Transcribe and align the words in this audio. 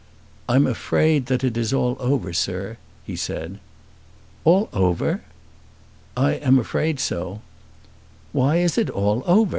"I'm 0.49 0.65
afraid 0.65 1.27
that 1.27 1.43
it 1.43 1.55
is 1.55 1.71
all 1.71 1.95
over, 1.99 2.33
sir," 2.33 2.77
he 3.05 3.15
said. 3.15 3.59
"All 4.43 4.67
over!" 4.73 5.21
"I 6.17 6.31
am 6.41 6.57
afraid 6.57 6.99
so." 6.99 7.41
"Why 8.31 8.55
is 8.57 8.79
it 8.79 8.89
all 8.89 9.21
over? 9.27 9.49